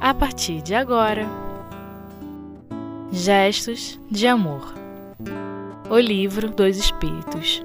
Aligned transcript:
a 0.00 0.14
partir 0.14 0.62
de 0.62 0.74
agora. 0.74 1.26
Gestos 3.12 4.00
de 4.10 4.26
Amor. 4.26 4.72
O 5.90 5.98
Livro 5.98 6.48
dos 6.48 6.78
Espíritos. 6.78 7.62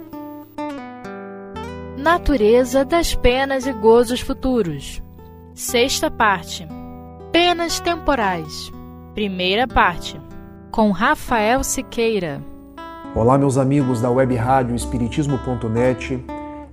Natureza 1.98 2.84
das 2.84 3.16
Penas 3.16 3.66
e 3.66 3.72
Gozos 3.72 4.20
Futuros. 4.20 5.02
Sexta 5.54 6.12
parte. 6.12 6.68
Penas 7.32 7.80
Temporais. 7.80 8.72
Primeira 9.14 9.66
parte. 9.68 10.20
Com 10.72 10.92
Rafael 10.92 11.64
Siqueira. 11.64 12.44
Olá, 13.16 13.38
meus 13.38 13.58
amigos 13.58 14.02
da 14.02 14.12
web 14.12 14.36
rádio 14.36 14.76
Espiritismo.net. 14.76 16.22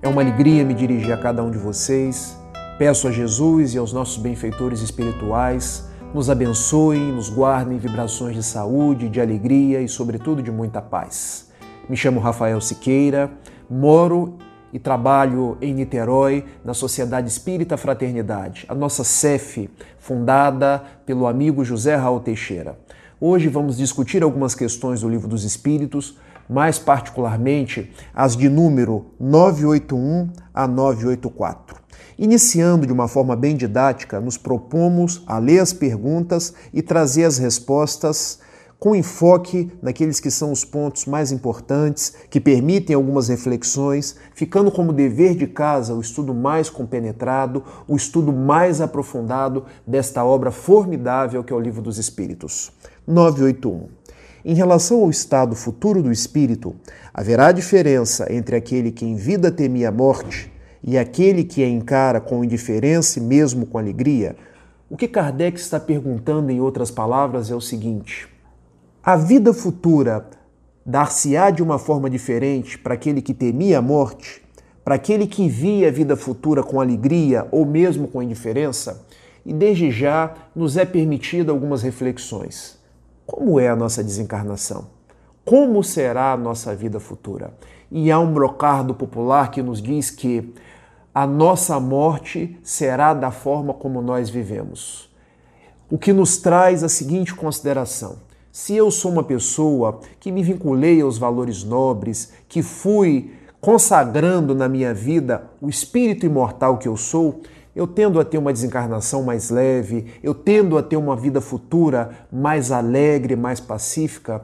É 0.02 0.08
uma 0.08 0.22
alegria 0.22 0.64
me 0.64 0.74
dirigir 0.74 1.12
a 1.12 1.16
cada 1.16 1.44
um 1.44 1.50
de 1.52 1.58
vocês 1.58 2.41
Peço 2.78 3.06
a 3.06 3.12
Jesus 3.12 3.74
e 3.74 3.78
aos 3.78 3.92
nossos 3.92 4.16
benfeitores 4.16 4.80
espirituais 4.80 5.88
nos 6.14 6.28
abençoem, 6.28 7.12
nos 7.12 7.28
guardem 7.28 7.78
vibrações 7.78 8.34
de 8.34 8.42
saúde, 8.42 9.08
de 9.08 9.20
alegria 9.20 9.80
e, 9.80 9.88
sobretudo, 9.88 10.42
de 10.42 10.50
muita 10.50 10.80
paz. 10.80 11.50
Me 11.88 11.96
chamo 11.96 12.18
Rafael 12.18 12.60
Siqueira, 12.60 13.30
moro 13.68 14.38
e 14.72 14.78
trabalho 14.78 15.58
em 15.60 15.74
Niterói, 15.74 16.44
na 16.64 16.72
Sociedade 16.72 17.28
Espírita 17.28 17.76
Fraternidade, 17.76 18.64
a 18.68 18.74
nossa 18.74 19.04
CEF, 19.04 19.70
fundada 19.98 20.82
pelo 21.04 21.26
amigo 21.26 21.64
José 21.64 21.94
Raul 21.94 22.20
Teixeira. 22.20 22.78
Hoje 23.20 23.48
vamos 23.48 23.76
discutir 23.76 24.22
algumas 24.22 24.54
questões 24.54 25.02
do 25.02 25.08
Livro 25.08 25.28
dos 25.28 25.44
Espíritos, 25.44 26.18
mais 26.48 26.78
particularmente 26.78 27.92
as 28.14 28.34
de 28.34 28.48
número 28.48 29.06
981 29.20 30.30
a 30.52 30.66
984. 30.66 31.81
Iniciando 32.18 32.86
de 32.86 32.92
uma 32.92 33.08
forma 33.08 33.34
bem 33.34 33.56
didática, 33.56 34.20
nos 34.20 34.36
propomos 34.36 35.22
a 35.26 35.38
ler 35.38 35.60
as 35.60 35.72
perguntas 35.72 36.52
e 36.72 36.82
trazer 36.82 37.24
as 37.24 37.38
respostas 37.38 38.38
com 38.82 38.96
enfoque 38.96 39.70
naqueles 39.80 40.18
que 40.18 40.28
são 40.28 40.50
os 40.50 40.64
pontos 40.64 41.06
mais 41.06 41.30
importantes, 41.30 42.14
que 42.28 42.40
permitem 42.40 42.96
algumas 42.96 43.28
reflexões, 43.28 44.16
ficando 44.34 44.72
como 44.72 44.92
dever 44.92 45.36
de 45.36 45.46
casa 45.46 45.94
o 45.94 46.00
estudo 46.00 46.34
mais 46.34 46.68
compenetrado, 46.68 47.62
o 47.86 47.94
estudo 47.94 48.32
mais 48.32 48.80
aprofundado 48.80 49.66
desta 49.86 50.24
obra 50.24 50.50
formidável 50.50 51.44
que 51.44 51.52
é 51.52 51.56
o 51.56 51.60
Livro 51.60 51.80
dos 51.80 51.96
Espíritos. 51.96 52.72
981. 53.06 53.86
Em 54.44 54.54
relação 54.54 55.02
ao 55.02 55.10
estado 55.10 55.54
futuro 55.54 56.02
do 56.02 56.10
espírito, 56.10 56.74
haverá 57.14 57.52
diferença 57.52 58.26
entre 58.32 58.56
aquele 58.56 58.90
que 58.90 59.04
em 59.04 59.14
vida 59.14 59.52
temia 59.52 59.90
a 59.90 59.92
morte 59.92 60.51
e 60.82 60.98
aquele 60.98 61.44
que 61.44 61.62
a 61.62 61.68
encara 61.68 62.20
com 62.20 62.44
indiferença 62.44 63.18
e 63.18 63.22
mesmo 63.22 63.66
com 63.66 63.78
alegria, 63.78 64.36
o 64.90 64.96
que 64.96 65.08
Kardec 65.08 65.58
está 65.58 65.80
perguntando, 65.80 66.50
em 66.50 66.60
outras 66.60 66.90
palavras, 66.90 67.50
é 67.50 67.54
o 67.54 67.60
seguinte: 67.60 68.28
a 69.02 69.16
vida 69.16 69.54
futura 69.54 70.26
dar-se-á 70.84 71.50
de 71.50 71.62
uma 71.62 71.78
forma 71.78 72.10
diferente 72.10 72.78
para 72.78 72.94
aquele 72.94 73.22
que 73.22 73.32
temia 73.32 73.78
a 73.78 73.82
morte, 73.82 74.42
para 74.84 74.96
aquele 74.96 75.26
que 75.26 75.48
via 75.48 75.88
a 75.88 75.90
vida 75.92 76.16
futura 76.16 76.62
com 76.62 76.80
alegria 76.80 77.46
ou 77.50 77.64
mesmo 77.64 78.08
com 78.08 78.22
indiferença? 78.22 79.06
E 79.46 79.52
desde 79.52 79.90
já 79.90 80.34
nos 80.54 80.76
é 80.76 80.84
permitida 80.84 81.50
algumas 81.50 81.82
reflexões. 81.82 82.78
Como 83.26 83.58
é 83.58 83.68
a 83.68 83.76
nossa 83.76 84.04
desencarnação? 84.04 84.86
Como 85.44 85.82
será 85.82 86.32
a 86.32 86.36
nossa 86.36 86.74
vida 86.76 87.00
futura? 87.00 87.52
E 87.94 88.10
há 88.10 88.18
um 88.18 88.32
brocardo 88.32 88.94
popular 88.94 89.50
que 89.50 89.62
nos 89.62 89.82
diz 89.82 90.10
que 90.10 90.54
a 91.14 91.26
nossa 91.26 91.78
morte 91.78 92.58
será 92.62 93.12
da 93.12 93.30
forma 93.30 93.74
como 93.74 94.00
nós 94.00 94.30
vivemos. 94.30 95.10
O 95.90 95.98
que 95.98 96.10
nos 96.10 96.38
traz 96.38 96.82
a 96.82 96.88
seguinte 96.88 97.34
consideração: 97.34 98.16
se 98.50 98.74
eu 98.74 98.90
sou 98.90 99.12
uma 99.12 99.22
pessoa 99.22 100.00
que 100.18 100.32
me 100.32 100.42
vinculei 100.42 101.02
aos 101.02 101.18
valores 101.18 101.64
nobres, 101.64 102.32
que 102.48 102.62
fui 102.62 103.34
consagrando 103.60 104.54
na 104.54 104.70
minha 104.70 104.94
vida 104.94 105.50
o 105.60 105.68
espírito 105.68 106.24
imortal 106.24 106.78
que 106.78 106.88
eu 106.88 106.96
sou, 106.96 107.42
eu 107.76 107.86
tendo 107.86 108.18
a 108.18 108.24
ter 108.24 108.38
uma 108.38 108.54
desencarnação 108.54 109.22
mais 109.22 109.50
leve, 109.50 110.06
eu 110.22 110.32
tendo 110.32 110.78
a 110.78 110.82
ter 110.82 110.96
uma 110.96 111.14
vida 111.14 111.42
futura 111.42 112.26
mais 112.32 112.72
alegre, 112.72 113.36
mais 113.36 113.60
pacífica. 113.60 114.42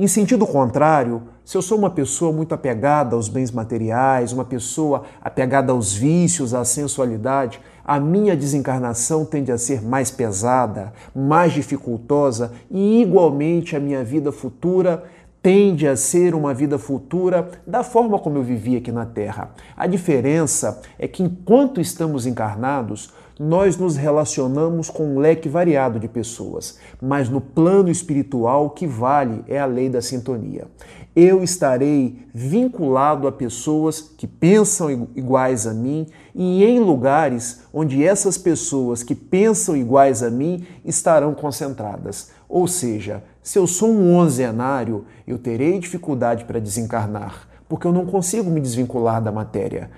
Em 0.00 0.06
sentido 0.06 0.46
contrário, 0.46 1.24
se 1.44 1.56
eu 1.56 1.60
sou 1.60 1.76
uma 1.76 1.90
pessoa 1.90 2.32
muito 2.32 2.54
apegada 2.54 3.16
aos 3.16 3.28
bens 3.28 3.50
materiais, 3.50 4.32
uma 4.32 4.44
pessoa 4.44 5.02
apegada 5.20 5.72
aos 5.72 5.92
vícios, 5.92 6.54
à 6.54 6.64
sensualidade, 6.64 7.60
a 7.84 7.98
minha 7.98 8.36
desencarnação 8.36 9.24
tende 9.24 9.50
a 9.50 9.58
ser 9.58 9.82
mais 9.82 10.08
pesada, 10.08 10.92
mais 11.12 11.52
dificultosa 11.52 12.52
e, 12.70 13.02
igualmente, 13.02 13.74
a 13.74 13.80
minha 13.80 14.04
vida 14.04 14.30
futura 14.30 15.02
tende 15.42 15.88
a 15.88 15.96
ser 15.96 16.32
uma 16.32 16.54
vida 16.54 16.78
futura 16.78 17.48
da 17.66 17.82
forma 17.82 18.20
como 18.20 18.38
eu 18.38 18.44
vivi 18.44 18.76
aqui 18.76 18.92
na 18.92 19.04
Terra. 19.04 19.50
A 19.76 19.88
diferença 19.88 20.80
é 20.96 21.08
que 21.08 21.24
enquanto 21.24 21.80
estamos 21.80 22.24
encarnados, 22.24 23.12
nós 23.38 23.76
nos 23.76 23.96
relacionamos 23.96 24.90
com 24.90 25.14
um 25.14 25.18
leque 25.18 25.48
variado 25.48 26.00
de 26.00 26.08
pessoas, 26.08 26.78
mas 27.00 27.28
no 27.28 27.40
plano 27.40 27.88
espiritual 27.88 28.66
o 28.66 28.70
que 28.70 28.86
vale 28.86 29.44
é 29.46 29.58
a 29.58 29.66
lei 29.66 29.88
da 29.88 30.02
sintonia. 30.02 30.66
Eu 31.14 31.42
estarei 31.42 32.26
vinculado 32.32 33.26
a 33.26 33.32
pessoas 33.32 34.00
que 34.00 34.26
pensam 34.26 35.08
iguais 35.14 35.66
a 35.66 35.74
mim 35.74 36.06
e 36.34 36.64
em 36.64 36.78
lugares 36.78 37.62
onde 37.72 38.04
essas 38.04 38.38
pessoas 38.38 39.02
que 39.02 39.14
pensam 39.14 39.76
iguais 39.76 40.22
a 40.22 40.30
mim 40.30 40.64
estarão 40.84 41.34
concentradas. 41.34 42.30
Ou 42.48 42.68
seja, 42.68 43.22
se 43.42 43.58
eu 43.58 43.66
sou 43.66 43.90
um 43.90 44.14
onzenário, 44.14 45.06
eu 45.26 45.38
terei 45.38 45.78
dificuldade 45.78 46.44
para 46.44 46.60
desencarnar, 46.60 47.48
porque 47.68 47.86
eu 47.86 47.92
não 47.92 48.06
consigo 48.06 48.50
me 48.50 48.60
desvincular 48.60 49.22
da 49.22 49.32
matéria. 49.32 49.90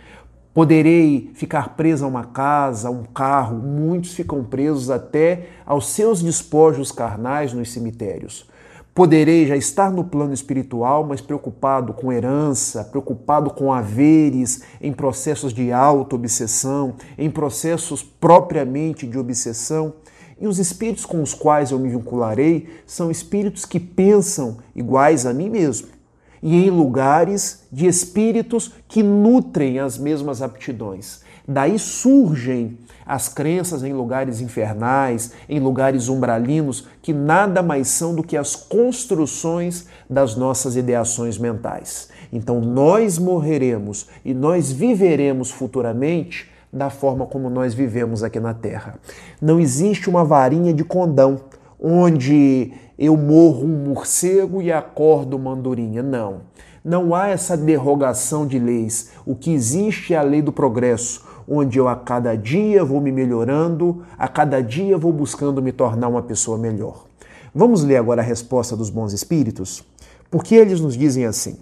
Poderei 0.60 1.30
ficar 1.32 1.74
preso 1.74 2.04
a 2.04 2.08
uma 2.08 2.22
casa, 2.22 2.88
a 2.88 2.90
um 2.90 3.02
carro, 3.02 3.56
muitos 3.56 4.12
ficam 4.12 4.44
presos 4.44 4.90
até 4.90 5.46
aos 5.64 5.88
seus 5.88 6.22
despojos 6.22 6.92
carnais 6.92 7.54
nos 7.54 7.72
cemitérios. 7.72 8.46
Poderei 8.94 9.46
já 9.46 9.56
estar 9.56 9.90
no 9.90 10.04
plano 10.04 10.34
espiritual, 10.34 11.02
mas 11.02 11.22
preocupado 11.22 11.94
com 11.94 12.12
herança, 12.12 12.84
preocupado 12.84 13.48
com 13.48 13.72
haveres, 13.72 14.62
em 14.82 14.92
processos 14.92 15.54
de 15.54 15.72
auto-obsessão, 15.72 16.92
em 17.16 17.30
processos 17.30 18.02
propriamente 18.02 19.06
de 19.06 19.18
obsessão. 19.18 19.94
E 20.38 20.46
os 20.46 20.58
espíritos 20.58 21.06
com 21.06 21.22
os 21.22 21.32
quais 21.32 21.70
eu 21.70 21.78
me 21.78 21.88
vincularei 21.88 22.68
são 22.84 23.10
espíritos 23.10 23.64
que 23.64 23.80
pensam 23.80 24.58
iguais 24.76 25.24
a 25.24 25.32
mim 25.32 25.48
mesmo 25.48 25.99
e 26.42 26.56
em 26.56 26.70
lugares 26.70 27.64
de 27.70 27.86
espíritos 27.86 28.72
que 28.88 29.02
nutrem 29.02 29.78
as 29.78 29.98
mesmas 29.98 30.42
aptidões. 30.42 31.20
Daí 31.46 31.78
surgem 31.78 32.78
as 33.04 33.28
crenças 33.28 33.82
em 33.82 33.92
lugares 33.92 34.40
infernais, 34.40 35.32
em 35.48 35.58
lugares 35.58 36.08
umbralinos, 36.08 36.86
que 37.02 37.12
nada 37.12 37.60
mais 37.62 37.88
são 37.88 38.14
do 38.14 38.22
que 38.22 38.36
as 38.36 38.54
construções 38.54 39.86
das 40.08 40.36
nossas 40.36 40.76
ideações 40.76 41.36
mentais. 41.36 42.08
Então 42.32 42.60
nós 42.60 43.18
morreremos 43.18 44.06
e 44.24 44.32
nós 44.32 44.70
viveremos 44.70 45.50
futuramente 45.50 46.48
da 46.72 46.88
forma 46.88 47.26
como 47.26 47.50
nós 47.50 47.74
vivemos 47.74 48.22
aqui 48.22 48.38
na 48.38 48.54
Terra. 48.54 48.94
Não 49.42 49.58
existe 49.58 50.08
uma 50.08 50.24
varinha 50.24 50.72
de 50.72 50.84
condão 50.84 51.40
onde 51.80 52.72
eu 52.98 53.16
morro 53.16 53.64
um 53.64 53.84
morcego 53.88 54.60
e 54.60 54.70
acordo 54.70 55.36
uma 55.36 55.52
andorinha. 55.52 56.02
Não. 56.02 56.42
Não 56.84 57.14
há 57.14 57.28
essa 57.28 57.56
derrogação 57.56 58.46
de 58.46 58.58
leis. 58.58 59.10
O 59.24 59.34
que 59.34 59.52
existe 59.52 60.12
é 60.12 60.18
a 60.18 60.22
lei 60.22 60.42
do 60.42 60.52
progresso, 60.52 61.24
onde 61.48 61.78
eu 61.78 61.88
a 61.88 61.96
cada 61.96 62.36
dia 62.36 62.84
vou 62.84 63.00
me 63.00 63.10
melhorando, 63.10 64.02
a 64.18 64.28
cada 64.28 64.62
dia 64.62 64.98
vou 64.98 65.12
buscando 65.12 65.62
me 65.62 65.72
tornar 65.72 66.08
uma 66.08 66.22
pessoa 66.22 66.58
melhor. 66.58 67.06
Vamos 67.54 67.82
ler 67.82 67.96
agora 67.96 68.22
a 68.22 68.24
resposta 68.24 68.76
dos 68.76 68.90
bons 68.90 69.12
espíritos? 69.12 69.82
Porque 70.30 70.54
eles 70.54 70.80
nos 70.80 70.96
dizem 70.96 71.24
assim: 71.24 71.58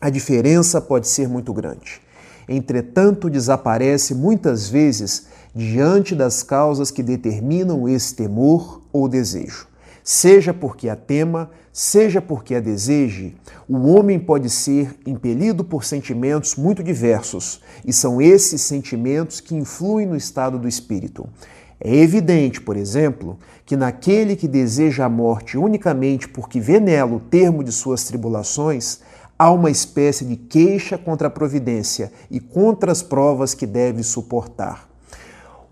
a 0.00 0.08
diferença 0.10 0.80
pode 0.80 1.08
ser 1.08 1.28
muito 1.28 1.52
grande. 1.52 2.00
Entretanto, 2.48 3.30
desaparece 3.30 4.14
muitas 4.14 4.68
vezes 4.68 5.26
diante 5.54 6.14
das 6.14 6.42
causas 6.42 6.90
que 6.90 7.02
determinam 7.02 7.88
esse 7.88 8.14
temor 8.14 8.81
ou 8.92 9.08
desejo. 9.08 9.66
Seja 10.04 10.52
porque 10.52 10.88
a 10.88 10.96
tema, 10.96 11.50
seja 11.72 12.20
porque 12.20 12.56
a 12.56 12.60
deseje, 12.60 13.36
o 13.68 13.86
homem 13.86 14.18
pode 14.18 14.50
ser 14.50 14.96
impelido 15.06 15.64
por 15.64 15.84
sentimentos 15.84 16.56
muito 16.56 16.82
diversos, 16.82 17.60
e 17.84 17.92
são 17.92 18.20
esses 18.20 18.62
sentimentos 18.62 19.40
que 19.40 19.54
influem 19.54 20.06
no 20.06 20.16
estado 20.16 20.58
do 20.58 20.66
espírito. 20.66 21.28
É 21.80 21.96
evidente, 21.96 22.60
por 22.60 22.76
exemplo, 22.76 23.38
que 23.64 23.76
naquele 23.76 24.36
que 24.36 24.46
deseja 24.46 25.04
a 25.04 25.08
morte 25.08 25.56
unicamente 25.56 26.28
porque 26.28 26.60
vê 26.60 26.78
nela 26.78 27.14
o 27.14 27.20
termo 27.20 27.62
de 27.62 27.72
suas 27.72 28.04
tribulações, 28.04 29.00
há 29.38 29.50
uma 29.50 29.70
espécie 29.70 30.24
de 30.24 30.36
queixa 30.36 30.96
contra 30.96 31.28
a 31.28 31.30
providência 31.30 32.12
e 32.30 32.38
contra 32.38 32.92
as 32.92 33.02
provas 33.02 33.54
que 33.54 33.66
deve 33.66 34.02
suportar. 34.04 34.88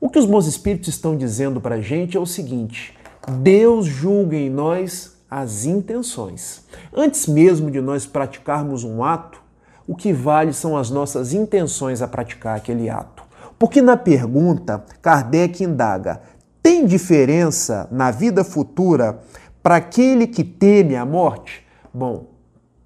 O 0.01 0.09
que 0.09 0.19
os 0.19 0.27
bons 0.27 0.47
espíritos 0.47 0.89
estão 0.89 1.17
dizendo 1.17 1.61
para 1.61 1.77
a 1.77 1.81
gente 1.81 2.17
é 2.17 2.21
o 2.21 2.27
seguinte: 2.27 2.99
Deus 3.29 3.87
julga 3.87 4.37
em 4.37 4.49
nós 4.49 5.17
as 5.31 5.65
intenções. 5.65 6.65
Antes 6.95 7.27
mesmo 7.27 7.71
de 7.71 7.81
nós 7.81 8.07
praticarmos 8.07 8.83
um 8.83 9.05
ato, 9.05 9.41
o 9.87 9.95
que 9.95 10.13
vale 10.13 10.53
são 10.53 10.77
as 10.77 10.91
nossas 10.91 11.33
intenções 11.33 12.03
a 12.03 12.09
praticar 12.09 12.57
aquele 12.57 12.89
ato. 12.89 13.23
Porque 13.59 13.83
na 13.83 13.97
pergunta, 13.97 14.85
Kardec 15.03 15.63
indaga: 15.63 16.23
tem 16.63 16.87
diferença 16.87 17.89
na 17.91 18.11
vida 18.11 18.43
futura 18.43 19.21
para 19.63 19.77
aquele 19.77 20.27
que 20.27 20.43
teme 20.43 20.97
a 20.97 21.05
morte? 21.05 21.67
Bom, 21.93 22.27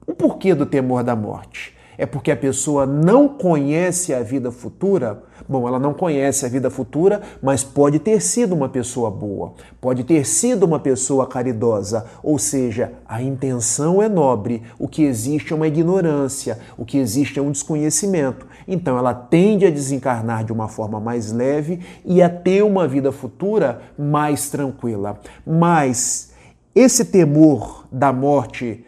o 0.06 0.14
porquê 0.14 0.54
do 0.54 0.66
temor 0.66 1.02
da 1.04 1.14
morte? 1.14 1.74
É 1.96 2.04
porque 2.04 2.30
a 2.30 2.36
pessoa 2.36 2.84
não 2.84 3.28
conhece 3.28 4.12
a 4.12 4.22
vida 4.22 4.50
futura? 4.50 5.22
Bom, 5.46 5.68
ela 5.68 5.78
não 5.78 5.92
conhece 5.92 6.46
a 6.46 6.48
vida 6.48 6.70
futura, 6.70 7.20
mas 7.42 7.62
pode 7.62 7.98
ter 7.98 8.20
sido 8.20 8.54
uma 8.54 8.68
pessoa 8.68 9.10
boa, 9.10 9.52
pode 9.80 10.02
ter 10.02 10.24
sido 10.24 10.64
uma 10.64 10.80
pessoa 10.80 11.26
caridosa, 11.26 12.06
ou 12.22 12.38
seja, 12.38 12.92
a 13.06 13.22
intenção 13.22 14.02
é 14.02 14.08
nobre, 14.08 14.62
o 14.78 14.88
que 14.88 15.02
existe 15.02 15.52
é 15.52 15.56
uma 15.56 15.68
ignorância, 15.68 16.58
o 16.78 16.84
que 16.84 16.96
existe 16.96 17.38
é 17.38 17.42
um 17.42 17.50
desconhecimento. 17.50 18.46
Então 18.66 18.96
ela 18.96 19.12
tende 19.12 19.66
a 19.66 19.70
desencarnar 19.70 20.44
de 20.44 20.52
uma 20.52 20.68
forma 20.68 20.98
mais 20.98 21.30
leve 21.30 21.80
e 22.04 22.22
a 22.22 22.30
ter 22.30 22.62
uma 22.62 22.88
vida 22.88 23.12
futura 23.12 23.82
mais 23.98 24.48
tranquila. 24.48 25.20
Mas 25.46 26.32
esse 26.74 27.04
temor 27.04 27.86
da 27.92 28.12
morte 28.12 28.84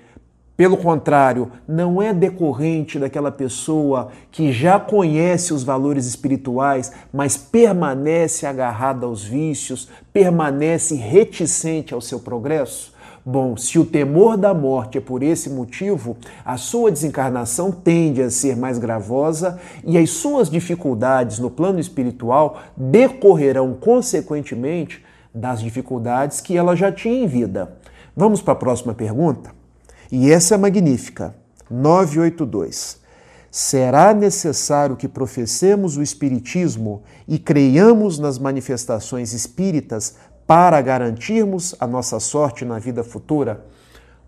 pelo 0.57 0.79
contrário, 0.79 1.53
não 1.69 2.01
é 2.01 2.15
decorrente 2.15 2.99
daquela 2.99 3.31
pessoa 3.31 4.09
que 4.33 4.53
já 4.53 4.81
conhece 4.81 5.53
os 5.53 5.63
valores 5.63 6.07
espirituais, 6.07 6.93
mas 7.13 7.37
permanece 7.37 8.47
agarrada 8.47 9.05
aos 9.05 9.23
vícios, 9.23 9.89
permanece 10.13 10.95
reticente 10.95 11.93
ao 11.93 12.01
seu 12.01 12.21
progresso? 12.21 12.97
Bom, 13.29 13.57
se 13.57 13.77
o 13.77 13.85
temor 13.85 14.37
da 14.37 14.55
morte 14.55 14.99
é 14.99 15.01
por 15.01 15.21
esse 15.21 15.51
motivo, 15.51 16.17
a 16.45 16.57
sua 16.57 16.93
desencarnação 16.93 17.73
tende 17.73 18.23
a 18.23 18.31
ser 18.31 18.57
mais 18.57 18.79
gravosa 18.79 19.61
e 19.85 19.99
as 19.99 20.11
suas 20.11 20.49
dificuldades 20.49 21.41
no 21.41 21.51
plano 21.51 21.81
espiritual 21.81 22.61
decorrerão, 22.77 23.75
consequentemente, 23.75 25.05
das 25.35 25.61
dificuldades 25.61 26.41
que 26.41 26.57
ela 26.57 26.77
já 26.77 26.91
tinha 26.91 27.25
em 27.25 27.27
vida. 27.27 27.77
Vamos 28.17 28.41
para 28.41 28.53
a 28.53 28.57
próxima 28.57 28.95
pergunta? 28.95 29.56
E 30.11 30.31
essa 30.31 30.55
é 30.55 30.59
magnífica. 30.59 31.35
982. 31.71 33.01
Será 33.51 34.13
necessário 34.13 34.97
que 34.97 35.09
professemos 35.09 35.97
o 35.97 36.03
Espiritismo 36.03 37.03
e 37.27 37.39
creiamos 37.39 38.19
nas 38.19 38.39
manifestações 38.39 39.33
espíritas 39.33 40.17
para 40.47 40.81
garantirmos 40.81 41.75
a 41.81 41.87
nossa 41.87 42.21
sorte 42.21 42.65
na 42.65 42.79
vida 42.79 43.03
futura? 43.03 43.65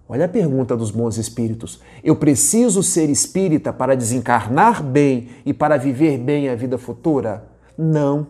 Olha 0.09 0.25
a 0.25 0.29
pergunta 0.29 0.75
dos 0.75 0.91
bons 0.91 1.19
espíritos. 1.19 1.83
Eu 2.03 2.17
preciso 2.17 2.83
ser 2.83 3.11
espírita 3.11 3.73
para 3.73 3.95
desencarnar 3.95 4.83
bem 4.83 5.29
e 5.45 5.53
para 5.53 5.77
viver 5.77 6.17
bem 6.17 6.49
a 6.49 6.55
vida 6.55 6.79
futura? 6.79 7.47
Não. 7.77 8.27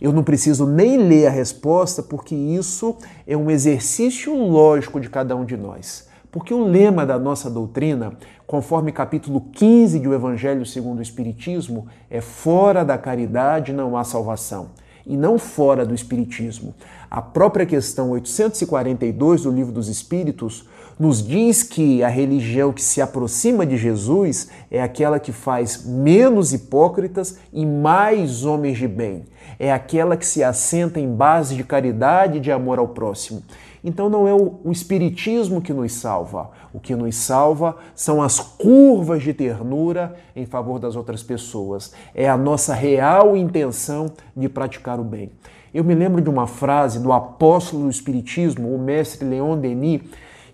Eu 0.00 0.12
não 0.12 0.24
preciso 0.24 0.66
nem 0.66 0.98
ler 0.98 1.28
a 1.28 1.30
resposta, 1.30 2.02
porque 2.02 2.34
isso 2.34 2.96
é 3.24 3.36
um 3.36 3.48
exercício 3.48 4.34
lógico 4.34 4.98
de 4.98 5.08
cada 5.08 5.36
um 5.36 5.44
de 5.44 5.56
nós. 5.56 6.08
Porque 6.32 6.54
o 6.54 6.64
lema 6.64 7.04
da 7.04 7.18
nossa 7.18 7.50
doutrina, 7.50 8.14
conforme 8.46 8.90
capítulo 8.90 9.42
15 9.52 9.98
do 9.98 10.14
Evangelho 10.14 10.64
segundo 10.64 11.00
o 11.00 11.02
Espiritismo, 11.02 11.86
é 12.08 12.22
fora 12.22 12.82
da 12.82 12.96
caridade 12.96 13.70
não 13.70 13.98
há 13.98 14.02
salvação. 14.02 14.70
E 15.04 15.14
não 15.14 15.38
fora 15.38 15.84
do 15.84 15.94
Espiritismo. 15.94 16.74
A 17.10 17.20
própria 17.20 17.66
questão 17.66 18.12
842 18.12 19.42
do 19.42 19.50
Livro 19.50 19.72
dos 19.72 19.88
Espíritos 19.88 20.66
nos 20.98 21.26
diz 21.26 21.62
que 21.62 22.02
a 22.02 22.08
religião 22.08 22.72
que 22.72 22.80
se 22.80 23.02
aproxima 23.02 23.66
de 23.66 23.76
Jesus 23.76 24.48
é 24.70 24.80
aquela 24.82 25.18
que 25.18 25.32
faz 25.32 25.84
menos 25.84 26.54
hipócritas 26.54 27.36
e 27.52 27.66
mais 27.66 28.44
homens 28.44 28.78
de 28.78 28.88
bem. 28.88 29.24
É 29.58 29.70
aquela 29.70 30.16
que 30.16 30.24
se 30.24 30.42
assenta 30.42 30.98
em 30.98 31.12
base 31.12 31.56
de 31.56 31.64
caridade 31.64 32.38
e 32.38 32.40
de 32.40 32.50
amor 32.50 32.78
ao 32.78 32.88
próximo. 32.88 33.42
Então 33.84 34.08
não 34.08 34.28
é 34.28 34.34
o, 34.34 34.70
Espiritismo 34.70 35.60
que 35.60 35.72
nos 35.72 35.92
salva. 35.92 36.50
O 36.72 36.78
que 36.78 36.94
nos 36.94 37.16
salva 37.16 37.76
são 37.94 38.22
as 38.22 38.38
curvas 38.38 39.22
de 39.22 39.34
ternura 39.34 40.14
em 40.36 40.46
favor 40.46 40.78
das 40.78 40.94
outras 40.94 41.22
pessoas. 41.22 41.92
É 42.14 42.28
a 42.28 42.36
nossa 42.36 42.74
real 42.74 43.36
intenção 43.36 44.12
de 44.36 44.48
praticar 44.48 45.00
o 45.00 45.04
bem. 45.04 45.30
Eu 45.74 45.82
me 45.82 45.94
lembro 45.94 46.20
de 46.20 46.28
uma 46.28 46.46
frase 46.46 47.00
do 47.00 47.12
apóstolo 47.12 47.84
do 47.84 47.90
Espiritismo, 47.90 48.74
o 48.74 48.78
mestre 48.78 49.26
Leon 49.26 49.58
Denis, 49.58 50.02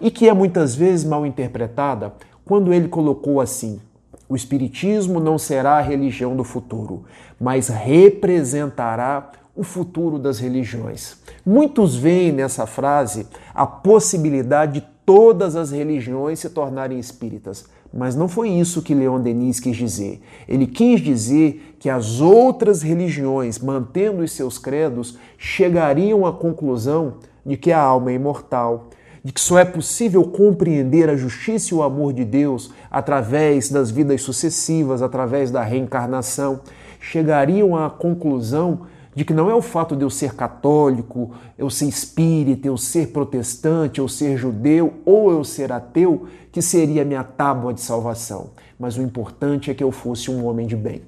e 0.00 0.10
que 0.10 0.28
é 0.28 0.32
muitas 0.32 0.74
vezes 0.74 1.04
mal 1.04 1.26
interpretada, 1.26 2.14
quando 2.44 2.72
ele 2.72 2.88
colocou 2.88 3.40
assim: 3.40 3.80
o 4.28 4.36
Espiritismo 4.36 5.18
não 5.18 5.36
será 5.36 5.78
a 5.78 5.82
religião 5.82 6.36
do 6.36 6.44
futuro, 6.44 7.04
mas 7.40 7.68
representará 7.68 9.32
o 9.58 9.64
futuro 9.64 10.20
das 10.20 10.38
religiões. 10.38 11.16
Muitos 11.44 11.96
veem 11.96 12.30
nessa 12.30 12.64
frase 12.64 13.26
a 13.52 13.66
possibilidade 13.66 14.74
de 14.74 14.86
todas 15.04 15.56
as 15.56 15.72
religiões 15.72 16.38
se 16.38 16.48
tornarem 16.48 16.96
espíritas, 16.96 17.66
mas 17.92 18.14
não 18.14 18.28
foi 18.28 18.50
isso 18.50 18.82
que 18.82 18.94
Leon 18.94 19.20
Denis 19.20 19.58
quis 19.58 19.76
dizer. 19.76 20.22
Ele 20.46 20.64
quis 20.64 21.00
dizer 21.00 21.74
que 21.80 21.90
as 21.90 22.20
outras 22.20 22.82
religiões, 22.82 23.58
mantendo 23.58 24.22
os 24.22 24.30
seus 24.30 24.58
credos, 24.58 25.18
chegariam 25.36 26.24
à 26.24 26.32
conclusão 26.32 27.14
de 27.44 27.56
que 27.56 27.72
a 27.72 27.80
alma 27.80 28.12
é 28.12 28.14
imortal, 28.14 28.90
de 29.24 29.32
que 29.32 29.40
só 29.40 29.58
é 29.58 29.64
possível 29.64 30.22
compreender 30.22 31.10
a 31.10 31.16
justiça 31.16 31.74
e 31.74 31.76
o 31.76 31.82
amor 31.82 32.12
de 32.12 32.24
Deus 32.24 32.70
através 32.88 33.70
das 33.70 33.90
vidas 33.90 34.22
sucessivas, 34.22 35.02
através 35.02 35.50
da 35.50 35.62
reencarnação, 35.64 36.60
chegariam 37.00 37.74
à 37.74 37.90
conclusão 37.90 38.86
de 39.18 39.24
que 39.24 39.34
não 39.34 39.50
é 39.50 39.54
o 39.54 39.60
fato 39.60 39.96
de 39.96 40.04
eu 40.04 40.10
ser 40.10 40.36
católico, 40.36 41.32
eu 41.58 41.68
ser 41.68 41.86
espírita, 41.86 42.68
eu 42.68 42.76
ser 42.76 43.08
protestante, 43.08 43.98
eu 43.98 44.06
ser 44.06 44.36
judeu 44.36 44.94
ou 45.04 45.32
eu 45.32 45.42
ser 45.42 45.72
ateu 45.72 46.28
que 46.52 46.62
seria 46.62 47.04
minha 47.04 47.24
tábua 47.24 47.74
de 47.74 47.80
salvação, 47.80 48.50
mas 48.78 48.96
o 48.96 49.02
importante 49.02 49.72
é 49.72 49.74
que 49.74 49.82
eu 49.82 49.90
fosse 49.90 50.30
um 50.30 50.46
homem 50.46 50.68
de 50.68 50.76
bem. 50.76 51.02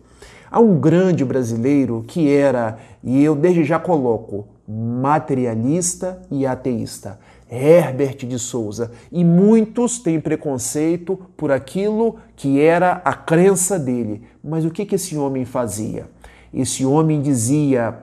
Há 0.50 0.58
um 0.58 0.80
grande 0.80 1.24
brasileiro 1.24 2.04
que 2.04 2.28
era, 2.28 2.78
e 3.04 3.22
eu 3.22 3.36
desde 3.36 3.62
já 3.62 3.78
coloco, 3.78 4.48
materialista 4.66 6.20
e 6.32 6.44
ateísta. 6.44 7.16
Herbert 7.48 8.26
de 8.26 8.40
Souza. 8.40 8.90
E 9.10 9.24
muitos 9.24 10.00
têm 10.00 10.20
preconceito 10.20 11.16
por 11.36 11.52
aquilo 11.52 12.16
que 12.34 12.60
era 12.60 13.02
a 13.04 13.12
crença 13.12 13.78
dele. 13.78 14.22
Mas 14.42 14.64
o 14.64 14.70
que, 14.70 14.84
que 14.84 14.96
esse 14.96 15.16
homem 15.16 15.44
fazia? 15.44 16.08
Esse 16.52 16.84
homem 16.84 17.22
dizia 17.22 17.98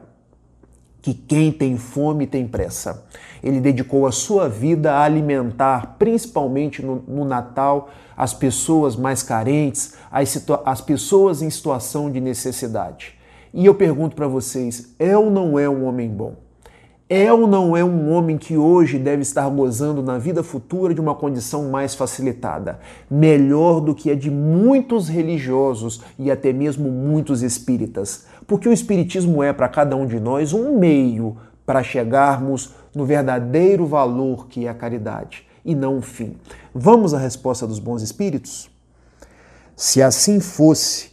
que 1.02 1.14
quem 1.14 1.52
tem 1.52 1.78
fome 1.78 2.28
tem 2.28 2.48
pressa. 2.48 3.06
Ele 3.44 3.60
dedicou 3.62 4.08
a 4.08 4.12
sua 4.12 4.50
vida 4.50 4.94
a 4.94 5.04
alimentar, 5.04 5.96
principalmente 5.98 6.84
no, 6.84 7.04
no 7.08 7.24
Natal, 7.24 7.90
as 8.16 8.34
pessoas 8.34 8.96
mais 8.96 9.22
carentes, 9.22 9.96
as, 10.12 10.44
as 10.66 10.82
pessoas 10.82 11.42
em 11.42 11.50
situação 11.50 12.12
de 12.12 12.20
necessidade. 12.20 13.18
E 13.54 13.66
eu 13.66 13.76
pergunto 13.76 14.16
para 14.16 14.28
vocês: 14.28 14.94
é 15.00 15.18
ou 15.18 15.30
não 15.30 15.58
é 15.58 15.70
um 15.70 15.86
homem 15.86 16.10
bom? 16.10 16.47
É 17.10 17.32
ou 17.32 17.48
não 17.48 17.78
é 17.78 17.82
um 17.86 18.12
homem 18.12 18.38
que 18.38 18.58
hoje 18.58 19.00
deve 19.00 19.22
estar 19.22 19.50
gozando 19.50 20.04
na 20.04 20.18
vida 20.18 20.44
futura 20.44 20.94
de 20.94 21.00
uma 21.00 21.16
condição 21.16 21.70
mais 21.70 21.96
facilitada, 21.96 22.82
melhor 23.10 23.80
do 23.80 23.96
que 23.96 24.12
a 24.12 24.16
de 24.16 24.30
muitos 24.30 25.08
religiosos 25.08 26.02
e 26.20 26.30
até 26.30 26.52
mesmo 26.52 26.92
muitos 26.92 27.42
espíritas? 27.42 28.26
Porque 28.46 28.68
o 28.68 28.74
espiritismo 28.74 29.42
é 29.42 29.54
para 29.54 29.70
cada 29.70 29.96
um 29.96 30.06
de 30.06 30.20
nós 30.20 30.52
um 30.52 30.78
meio 30.78 31.38
para 31.66 31.82
chegarmos 31.82 32.74
no 32.94 33.06
verdadeiro 33.06 33.86
valor 33.86 34.48
que 34.48 34.66
é 34.66 34.70
a 34.70 34.74
caridade 34.74 35.48
e 35.64 35.74
não 35.74 35.98
um 35.98 36.02
fim. 36.02 36.36
Vamos 36.76 37.14
à 37.14 37.20
resposta 37.20 37.66
dos 37.66 37.80
bons 37.80 38.02
espíritos? 38.02 38.70
Se 39.78 40.02
assim 40.02 40.42
fosse, 40.42 41.12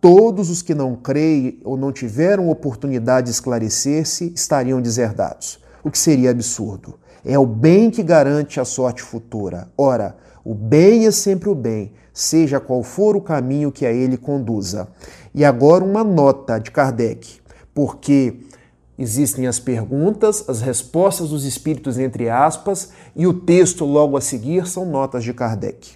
todos 0.00 0.48
os 0.48 0.62
que 0.62 0.74
não 0.74 0.96
creem 0.96 1.60
ou 1.62 1.76
não 1.76 1.92
tiveram 1.92 2.48
oportunidade 2.48 3.26
de 3.26 3.32
esclarecer-se 3.32 4.32
estariam 4.34 4.80
deserdados, 4.80 5.60
o 5.84 5.90
que 5.90 5.98
seria 5.98 6.30
absurdo. 6.30 6.98
É 7.24 7.38
o 7.38 7.44
bem 7.44 7.90
que 7.90 8.02
garante 8.02 8.58
a 8.58 8.64
sorte 8.64 9.02
futura. 9.02 9.68
Ora, 9.76 10.16
o 10.42 10.54
bem 10.54 11.06
é 11.06 11.10
sempre 11.10 11.50
o 11.50 11.54
bem, 11.54 11.92
seja 12.14 12.58
qual 12.58 12.82
for 12.82 13.14
o 13.14 13.20
caminho 13.20 13.70
que 13.70 13.84
a 13.84 13.92
ele 13.92 14.16
conduza. 14.16 14.88
E 15.34 15.44
agora 15.44 15.84
uma 15.84 16.02
nota 16.02 16.58
de 16.58 16.70
Kardec, 16.70 17.38
porque 17.74 18.40
existem 18.98 19.46
as 19.46 19.58
perguntas, 19.58 20.48
as 20.48 20.62
respostas 20.62 21.28
dos 21.28 21.44
espíritos 21.44 21.98
entre 21.98 22.30
aspas, 22.30 22.90
e 23.14 23.26
o 23.26 23.34
texto 23.34 23.84
logo 23.84 24.16
a 24.16 24.20
seguir 24.20 24.66
são 24.66 24.86
notas 24.86 25.22
de 25.22 25.34
Kardec. 25.34 25.92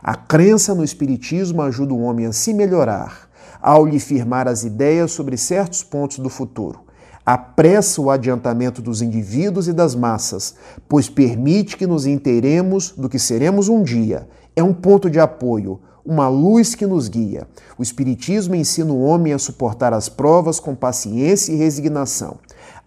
A 0.00 0.14
crença 0.14 0.76
no 0.76 0.84
espiritismo 0.84 1.60
ajuda 1.60 1.92
o 1.92 2.02
homem 2.02 2.26
a 2.26 2.32
se 2.32 2.54
melhorar 2.54 3.27
ao 3.60 3.86
lhe 3.86 3.98
firmar 3.98 4.46
as 4.48 4.64
ideias 4.64 5.12
sobre 5.12 5.36
certos 5.36 5.82
pontos 5.82 6.18
do 6.18 6.28
futuro. 6.28 6.80
apressa 7.26 8.00
o 8.00 8.10
adiantamento 8.10 8.80
dos 8.80 9.02
indivíduos 9.02 9.68
e 9.68 9.72
das 9.74 9.94
massas, 9.94 10.54
pois 10.88 11.10
permite 11.10 11.76
que 11.76 11.86
nos 11.86 12.06
inteiremos 12.06 12.92
do 12.96 13.06
que 13.06 13.18
seremos 13.18 13.68
um 13.68 13.82
dia. 13.82 14.26
É 14.56 14.62
um 14.62 14.72
ponto 14.72 15.10
de 15.10 15.20
apoio, 15.20 15.78
uma 16.02 16.26
luz 16.26 16.74
que 16.74 16.86
nos 16.86 17.06
guia. 17.06 17.46
O 17.76 17.82
Espiritismo 17.82 18.54
ensina 18.54 18.90
o 18.90 19.02
homem 19.02 19.34
a 19.34 19.38
suportar 19.38 19.92
as 19.92 20.08
provas 20.08 20.58
com 20.58 20.74
paciência 20.74 21.52
e 21.52 21.56
resignação. 21.56 22.38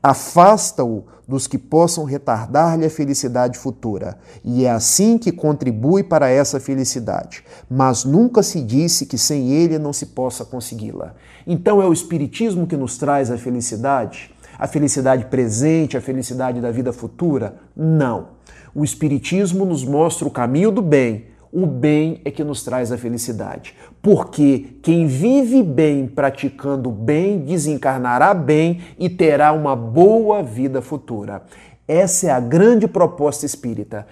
Afasta-o 0.04 1.06
dos 1.28 1.48
que 1.48 1.58
possam 1.58 2.04
retardar-lhe 2.04 2.86
a 2.86 2.90
felicidade 2.90 3.58
futura, 3.58 4.18
e 4.44 4.66
é 4.66 4.72
assim 4.72 5.18
que 5.18 5.32
contribui 5.32 6.04
para 6.04 6.30
essa 6.30 6.60
felicidade. 6.60 7.44
Mas 7.70 8.04
nunca 8.04 8.44
se 8.44 8.62
disse 8.62 9.06
que 9.06 9.18
sem 9.18 9.52
ele 9.52 9.80
não 9.80 9.94
se 9.94 10.08
possa 10.08 10.44
consegui-la. 10.44 11.14
Então 11.48 11.82
é 11.82 11.86
o 11.86 11.94
Espiritismo 11.94 12.68
que 12.68 12.76
nos 12.76 12.98
traz 12.98 13.32
a 13.32 13.38
felicidade? 13.38 14.34
A 14.60 14.68
felicidade 14.68 15.26
presente, 15.26 15.96
a 15.96 16.02
felicidade 16.02 16.60
da 16.60 16.70
vida 16.70 16.92
futura? 16.92 17.56
Não. 17.76 18.30
O 18.76 18.84
Espiritismo 18.84 19.66
nos 19.66 19.86
mostra 19.86 20.28
o 20.28 20.32
caminho 20.32 20.72
do 20.72 20.82
bem, 20.82 21.31
o 21.52 21.66
bem 21.66 22.22
é 22.24 22.32
que 22.32 22.44
nos 22.44 22.64
traz 22.64 22.92
a 22.92 22.98
felicidade. 22.98 23.76
Porque 24.02 24.78
quem 24.82 25.06
vive 25.06 25.62
bem 25.62 26.08
praticando 26.08 26.90
bem 26.90 27.40
desencarnará 27.40 28.34
bem 28.34 28.82
e 28.98 29.10
terá 29.10 29.52
uma 29.52 29.76
boa 29.76 30.42
vida 30.42 30.82
futura. 30.82 31.44
Essa 31.88 32.28
é 32.28 32.30
a 32.32 32.40
grande 32.40 32.88
proposta 32.88 33.46
espírita. 33.46 34.08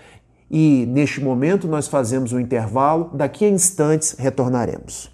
E 0.52 0.86
neste 0.88 1.22
momento 1.22 1.68
nós 1.68 1.88
fazemos 1.88 2.34
um 2.34 2.40
intervalo, 2.40 3.12
daqui 3.14 3.46
a 3.46 3.50
instantes 3.50 4.16
retornaremos. 4.18 5.10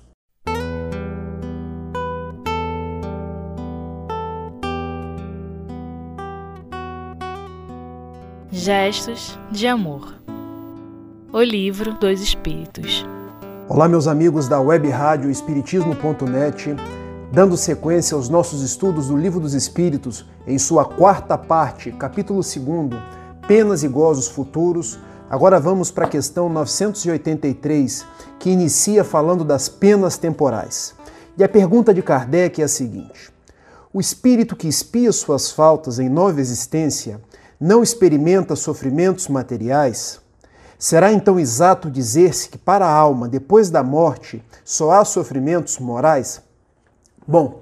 Gestos 8.51 9.37
de 9.51 9.67
amor. 9.67 10.14
O 11.35 11.43
livro 11.43 11.93
dos 11.95 12.21
Espíritos. 12.21 13.05
Olá, 13.67 13.89
meus 13.89 14.07
amigos 14.07 14.47
da 14.47 14.57
web 14.61 14.87
rádio 14.87 15.29
Espiritismo.net, 15.29 16.73
dando 17.29 17.57
sequência 17.57 18.15
aos 18.15 18.29
nossos 18.29 18.61
estudos 18.61 19.09
do 19.09 19.17
Livro 19.17 19.41
dos 19.41 19.53
Espíritos, 19.53 20.25
em 20.47 20.57
sua 20.57 20.85
quarta 20.85 21.37
parte, 21.37 21.91
capítulo 21.91 22.39
2, 22.39 22.57
Penas 23.45 23.83
e 23.83 23.87
Gozos 23.89 24.29
Futuros. 24.29 24.97
Agora 25.29 25.59
vamos 25.59 25.91
para 25.91 26.05
a 26.05 26.09
questão 26.09 26.47
983, 26.47 28.05
que 28.39 28.49
inicia 28.49 29.03
falando 29.03 29.43
das 29.43 29.67
penas 29.67 30.17
temporais. 30.17 30.95
E 31.37 31.43
a 31.43 31.49
pergunta 31.49 31.93
de 31.93 32.01
Kardec 32.01 32.61
é 32.61 32.63
a 32.63 32.69
seguinte: 32.69 33.29
O 33.91 33.99
espírito 33.99 34.55
que 34.55 34.69
espia 34.69 35.11
suas 35.11 35.51
faltas 35.51 35.99
em 35.99 36.07
nova 36.07 36.39
existência 36.39 37.19
não 37.59 37.83
experimenta 37.83 38.55
sofrimentos 38.55 39.27
materiais? 39.27 40.23
Será 40.77 41.11
então 41.11 41.39
exato 41.39 41.89
dizer-se 41.89 42.49
que 42.49 42.57
para 42.57 42.85
a 42.85 42.91
alma, 42.91 43.27
depois 43.27 43.69
da 43.69 43.81
morte, 43.81 44.43
só 44.63 44.91
há 44.91 45.05
sofrimentos 45.05 45.79
morais? 45.79 46.41
Bom, 47.25 47.61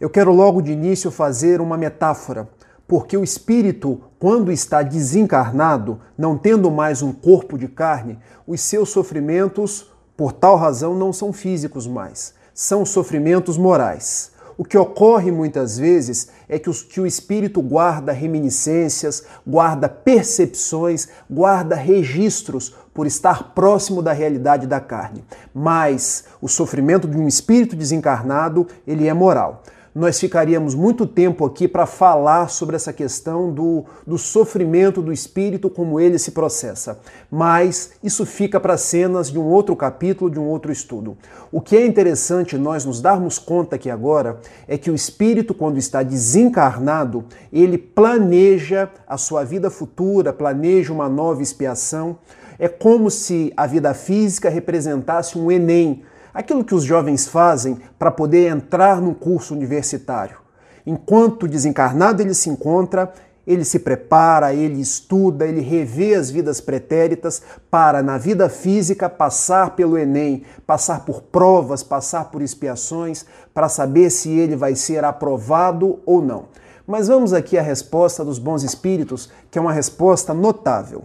eu 0.00 0.10
quero 0.10 0.32
logo 0.32 0.60
de 0.60 0.72
início 0.72 1.10
fazer 1.10 1.60
uma 1.60 1.76
metáfora, 1.76 2.48
porque 2.88 3.16
o 3.16 3.22
espírito, 3.22 4.00
quando 4.18 4.50
está 4.50 4.82
desencarnado, 4.82 6.00
não 6.18 6.36
tendo 6.36 6.70
mais 6.70 7.02
um 7.02 7.12
corpo 7.12 7.56
de 7.56 7.68
carne, 7.68 8.18
os 8.46 8.60
seus 8.60 8.88
sofrimentos, 8.90 9.88
por 10.16 10.32
tal 10.32 10.56
razão, 10.56 10.94
não 10.94 11.12
são 11.12 11.32
físicos 11.32 11.86
mais, 11.86 12.34
são 12.52 12.84
sofrimentos 12.84 13.56
morais. 13.56 14.32
O 14.56 14.64
que 14.64 14.76
ocorre 14.76 15.30
muitas 15.30 15.78
vezes 15.78 16.28
é 16.48 16.58
que, 16.58 16.70
que 16.84 17.00
o 17.00 17.06
espírito 17.06 17.62
guarda 17.62 18.12
reminiscências, 18.12 19.24
guarda 19.46 19.88
percepções, 19.88 21.08
guarda 21.28 21.74
registros 21.74 22.74
por 22.92 23.06
estar 23.06 23.54
próximo 23.54 24.02
da 24.02 24.12
realidade 24.12 24.66
da 24.66 24.80
carne. 24.80 25.24
Mas 25.54 26.24
o 26.40 26.48
sofrimento 26.48 27.08
de 27.08 27.16
um 27.16 27.26
espírito 27.26 27.76
desencarnado, 27.76 28.66
ele 28.86 29.06
é 29.06 29.14
moral 29.14 29.62
nós 29.94 30.20
ficaríamos 30.20 30.74
muito 30.74 31.06
tempo 31.06 31.44
aqui 31.44 31.66
para 31.66 31.84
falar 31.84 32.48
sobre 32.48 32.76
essa 32.76 32.92
questão 32.92 33.52
do, 33.52 33.84
do 34.06 34.16
sofrimento 34.16 35.02
do 35.02 35.12
espírito, 35.12 35.68
como 35.68 35.98
ele 35.98 36.18
se 36.18 36.30
processa. 36.30 37.00
Mas 37.30 37.92
isso 38.02 38.24
fica 38.24 38.60
para 38.60 38.76
cenas 38.76 39.30
de 39.30 39.38
um 39.38 39.46
outro 39.46 39.74
capítulo, 39.74 40.30
de 40.30 40.38
um 40.38 40.46
outro 40.46 40.70
estudo. 40.70 41.16
O 41.50 41.60
que 41.60 41.76
é 41.76 41.84
interessante 41.84 42.56
nós 42.56 42.84
nos 42.84 43.00
darmos 43.00 43.38
conta 43.38 43.76
aqui 43.76 43.90
agora 43.90 44.38
é 44.68 44.78
que 44.78 44.90
o 44.90 44.94
espírito, 44.94 45.52
quando 45.52 45.78
está 45.78 46.02
desencarnado, 46.02 47.24
ele 47.52 47.76
planeja 47.76 48.88
a 49.08 49.16
sua 49.16 49.44
vida 49.44 49.70
futura, 49.70 50.32
planeja 50.32 50.92
uma 50.92 51.08
nova 51.08 51.42
expiação. 51.42 52.18
É 52.58 52.68
como 52.68 53.10
se 53.10 53.52
a 53.56 53.66
vida 53.66 53.92
física 53.94 54.48
representasse 54.48 55.36
um 55.36 55.50
Enem, 55.50 56.02
aquilo 56.32 56.64
que 56.64 56.74
os 56.74 56.84
jovens 56.84 57.26
fazem 57.26 57.78
para 57.98 58.10
poder 58.10 58.48
entrar 58.48 59.00
num 59.00 59.14
curso 59.14 59.54
universitário. 59.54 60.38
Enquanto 60.86 61.48
desencarnado 61.48 62.22
ele 62.22 62.34
se 62.34 62.48
encontra, 62.48 63.12
ele 63.46 63.64
se 63.64 63.78
prepara, 63.78 64.54
ele 64.54 64.80
estuda, 64.80 65.46
ele 65.46 65.60
revê 65.60 66.14
as 66.14 66.30
vidas 66.30 66.60
pretéritas 66.60 67.42
para, 67.70 68.02
na 68.02 68.16
vida 68.18 68.48
física, 68.48 69.08
passar 69.08 69.74
pelo 69.74 69.98
Enem, 69.98 70.44
passar 70.66 71.04
por 71.04 71.22
provas, 71.22 71.82
passar 71.82 72.26
por 72.26 72.42
expiações, 72.42 73.24
para 73.52 73.68
saber 73.68 74.10
se 74.10 74.30
ele 74.30 74.54
vai 74.54 74.76
ser 74.76 75.04
aprovado 75.04 76.00
ou 76.06 76.22
não. 76.22 76.44
Mas 76.86 77.08
vamos 77.08 77.32
aqui 77.32 77.58
à 77.58 77.62
resposta 77.62 78.24
dos 78.24 78.38
bons 78.38 78.62
espíritos, 78.62 79.30
que 79.50 79.58
é 79.58 79.60
uma 79.60 79.72
resposta 79.72 80.34
notável. 80.34 81.04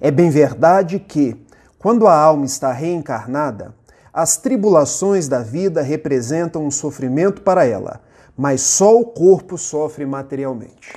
É 0.00 0.10
bem 0.10 0.30
verdade 0.30 0.98
que, 0.98 1.36
quando 1.78 2.06
a 2.06 2.14
alma 2.14 2.44
está 2.44 2.72
reencarnada, 2.72 3.74
as 4.12 4.36
tribulações 4.36 5.26
da 5.26 5.42
vida 5.42 5.80
representam 5.80 6.66
um 6.66 6.70
sofrimento 6.70 7.40
para 7.40 7.64
ela, 7.64 8.02
mas 8.36 8.60
só 8.60 8.98
o 8.98 9.06
corpo 9.06 9.56
sofre 9.56 10.04
materialmente. 10.04 10.92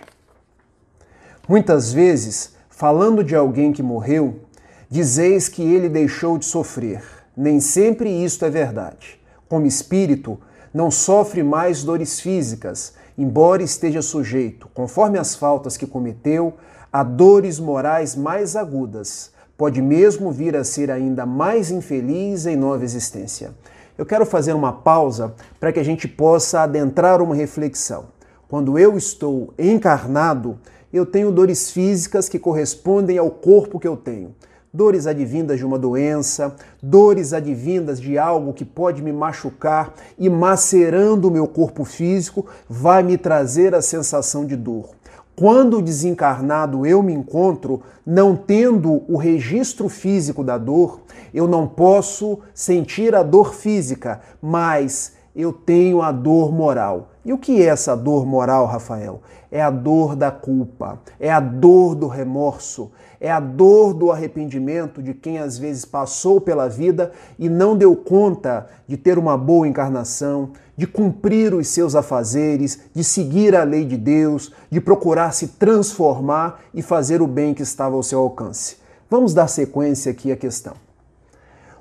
Muitas 1.47 1.93
vezes, 1.93 2.55
falando 2.69 3.23
de 3.23 3.35
alguém 3.35 3.71
que 3.71 3.81
morreu, 3.81 4.41
dizeis 4.89 5.47
que 5.47 5.63
ele 5.63 5.87
deixou 5.87 6.37
de 6.37 6.45
sofrer. 6.45 7.03
Nem 7.37 7.59
sempre 7.59 8.09
isto 8.09 8.43
é 8.43 8.49
verdade. 8.49 9.19
Como 9.47 9.65
espírito, 9.65 10.39
não 10.73 10.91
sofre 10.91 11.41
mais 11.43 11.83
dores 11.83 12.19
físicas, 12.19 12.93
embora 13.17 13.63
esteja 13.63 14.01
sujeito, 14.01 14.69
conforme 14.73 15.17
as 15.17 15.35
faltas 15.35 15.77
que 15.77 15.87
cometeu, 15.87 16.53
a 16.91 17.03
dores 17.03 17.59
morais 17.59 18.15
mais 18.15 18.55
agudas, 18.55 19.31
pode 19.57 19.81
mesmo 19.81 20.31
vir 20.31 20.55
a 20.55 20.63
ser 20.63 20.91
ainda 20.91 21.25
mais 21.25 21.71
infeliz 21.71 22.45
em 22.45 22.55
nova 22.55 22.83
existência. 22.83 23.51
Eu 23.97 24.05
quero 24.05 24.25
fazer 24.25 24.53
uma 24.53 24.73
pausa 24.73 25.33
para 25.59 25.71
que 25.71 25.79
a 25.79 25.83
gente 25.83 26.07
possa 26.07 26.61
adentrar 26.61 27.21
uma 27.21 27.33
reflexão. 27.33 28.05
Quando 28.49 28.77
eu 28.77 28.97
estou 28.97 29.53
encarnado, 29.57 30.59
eu 30.91 31.05
tenho 31.05 31.31
dores 31.31 31.71
físicas 31.71 32.27
que 32.27 32.37
correspondem 32.37 33.17
ao 33.17 33.31
corpo 33.31 33.79
que 33.79 33.87
eu 33.87 33.95
tenho. 33.95 34.35
Dores 34.73 35.07
advindas 35.07 35.57
de 35.57 35.65
uma 35.65 35.79
doença, 35.79 36.53
dores 36.83 37.31
advindas 37.31 37.99
de 37.99 38.17
algo 38.17 38.53
que 38.53 38.65
pode 38.65 39.01
me 39.01 39.13
machucar 39.13 39.93
e 40.19 40.29
macerando 40.29 41.29
o 41.29 41.31
meu 41.31 41.47
corpo 41.47 41.85
físico 41.85 42.45
vai 42.67 43.01
me 43.01 43.17
trazer 43.17 43.73
a 43.73 43.81
sensação 43.81 44.45
de 44.45 44.57
dor. 44.57 44.89
Quando 45.35 45.81
desencarnado 45.81 46.85
eu 46.85 47.03
me 47.03 47.13
encontro, 47.13 47.81
não 48.05 48.37
tendo 48.37 49.03
o 49.07 49.17
registro 49.17 49.89
físico 49.89 50.41
da 50.43 50.57
dor, 50.57 51.01
eu 51.33 51.45
não 51.45 51.67
posso 51.67 52.39
sentir 52.53 53.13
a 53.13 53.21
dor 53.21 53.53
física, 53.53 54.21
mas 54.41 55.13
eu 55.35 55.51
tenho 55.51 56.01
a 56.01 56.13
dor 56.13 56.53
moral. 56.53 57.09
E 57.25 57.33
o 57.33 57.37
que 57.37 57.61
é 57.61 57.65
essa 57.65 57.97
dor 57.97 58.25
moral, 58.25 58.65
Rafael? 58.65 59.21
É 59.51 59.61
a 59.61 59.69
dor 59.69 60.15
da 60.15 60.31
culpa, 60.31 61.01
é 61.19 61.29
a 61.29 61.41
dor 61.41 61.95
do 61.95 62.07
remorso, 62.07 62.91
é 63.19 63.29
a 63.29 63.39
dor 63.39 63.93
do 63.93 64.11
arrependimento 64.11 65.01
de 65.01 65.13
quem 65.13 65.39
às 65.39 65.57
vezes 65.57 65.83
passou 65.83 66.39
pela 66.39 66.69
vida 66.69 67.11
e 67.37 67.49
não 67.49 67.75
deu 67.75 67.93
conta 67.95 68.67
de 68.87 68.95
ter 68.95 69.17
uma 69.17 69.37
boa 69.37 69.67
encarnação, 69.67 70.51
de 70.77 70.85
cumprir 70.85 71.53
os 71.53 71.67
seus 71.67 71.95
afazeres, 71.95 72.79
de 72.93 73.03
seguir 73.03 73.55
a 73.55 73.63
lei 73.63 73.85
de 73.85 73.97
Deus, 73.97 74.51
de 74.69 74.81
procurar 74.81 75.31
se 75.31 75.49
transformar 75.49 76.61
e 76.73 76.81
fazer 76.81 77.21
o 77.21 77.27
bem 77.27 77.53
que 77.53 77.63
estava 77.63 77.95
ao 77.95 78.03
seu 78.03 78.19
alcance. 78.19 78.77
Vamos 79.09 79.33
dar 79.33 79.47
sequência 79.47 80.11
aqui 80.11 80.31
à 80.31 80.35
questão. 80.35 80.73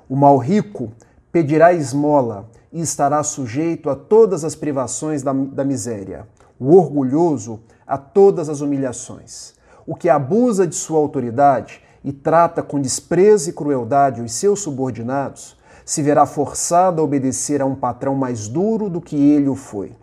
O 0.07 0.15
mal 0.15 0.37
rico 0.37 0.91
pedirá 1.31 1.73
esmola 1.73 2.47
e 2.71 2.81
estará 2.81 3.23
sujeito 3.23 3.89
a 3.89 3.95
todas 3.95 4.43
as 4.43 4.55
privações 4.55 5.23
da, 5.23 5.33
da 5.33 5.63
miséria. 5.63 6.27
O 6.59 6.75
orgulhoso 6.75 7.59
a 7.85 7.97
todas 7.97 8.47
as 8.47 8.61
humilhações. 8.61 9.53
O 9.85 9.95
que 9.95 10.09
abusa 10.09 10.65
de 10.65 10.75
sua 10.75 10.99
autoridade 10.99 11.81
e 12.03 12.13
trata 12.13 12.61
com 12.61 12.79
desprezo 12.79 13.49
e 13.49 13.53
crueldade 13.53 14.21
os 14.21 14.31
seus 14.33 14.61
subordinados 14.61 15.57
se 15.85 16.01
verá 16.01 16.25
forçado 16.25 16.99
a 16.99 17.05
obedecer 17.05 17.61
a 17.61 17.65
um 17.65 17.75
patrão 17.75 18.15
mais 18.15 18.47
duro 18.47 18.89
do 18.89 18.99
que 18.99 19.15
ele 19.15 19.47
o 19.47 19.55
foi. 19.55 19.93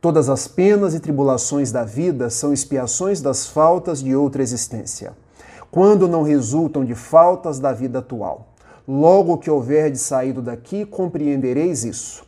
Todas 0.00 0.28
as 0.28 0.48
penas 0.48 0.92
e 0.94 0.98
tribulações 0.98 1.70
da 1.70 1.84
vida 1.84 2.28
são 2.28 2.52
expiações 2.52 3.20
das 3.20 3.46
faltas 3.46 4.02
de 4.02 4.16
outra 4.16 4.42
existência, 4.42 5.12
quando 5.70 6.08
não 6.08 6.22
resultam 6.22 6.84
de 6.84 6.94
faltas 6.94 7.60
da 7.60 7.72
vida 7.72 8.00
atual. 8.00 8.48
Logo 8.88 9.38
que 9.38 9.50
houverdes 9.50 10.00
saído 10.00 10.42
daqui, 10.42 10.84
compreendereis 10.84 11.84
isso. 11.84 12.24